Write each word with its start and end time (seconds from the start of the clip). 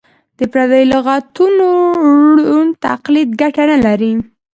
د 0.39 0.39
پردیو 0.51 0.89
لغتونو 0.93 1.67
ړوند 2.45 2.71
تقلید 2.87 3.29
ګټه 3.41 3.63
نه 3.71 3.77
لري. 3.85 4.13